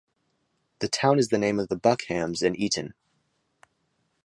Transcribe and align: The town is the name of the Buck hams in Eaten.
The 0.79 0.87
town 0.87 1.19
is 1.19 1.27
the 1.29 1.37
name 1.37 1.59
of 1.59 1.67
the 1.69 1.75
Buck 1.75 2.01
hams 2.07 2.41
in 2.41 2.55
Eaten. 2.55 2.95